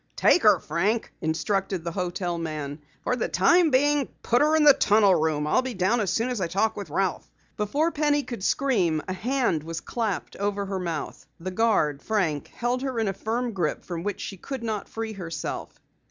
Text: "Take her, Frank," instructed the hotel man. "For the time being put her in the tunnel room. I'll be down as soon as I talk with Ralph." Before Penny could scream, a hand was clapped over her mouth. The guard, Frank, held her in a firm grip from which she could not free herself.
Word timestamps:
"Take 0.15 0.41
her, 0.41 0.59
Frank," 0.59 1.13
instructed 1.21 1.83
the 1.83 1.91
hotel 1.91 2.39
man. 2.39 2.79
"For 3.03 3.15
the 3.15 3.27
time 3.29 3.69
being 3.69 4.07
put 4.23 4.41
her 4.41 4.55
in 4.55 4.63
the 4.63 4.73
tunnel 4.73 5.13
room. 5.13 5.45
I'll 5.45 5.61
be 5.61 5.75
down 5.75 5.99
as 5.99 6.09
soon 6.09 6.29
as 6.29 6.41
I 6.41 6.47
talk 6.47 6.75
with 6.75 6.89
Ralph." 6.89 7.29
Before 7.55 7.91
Penny 7.91 8.23
could 8.23 8.43
scream, 8.43 9.03
a 9.07 9.13
hand 9.13 9.61
was 9.61 9.79
clapped 9.79 10.35
over 10.37 10.65
her 10.65 10.79
mouth. 10.79 11.27
The 11.39 11.51
guard, 11.51 12.01
Frank, 12.01 12.47
held 12.47 12.81
her 12.81 12.99
in 12.99 13.09
a 13.09 13.13
firm 13.13 13.53
grip 13.53 13.85
from 13.85 14.01
which 14.01 14.21
she 14.21 14.37
could 14.37 14.63
not 14.63 14.89
free 14.89 15.13
herself. 15.13 15.79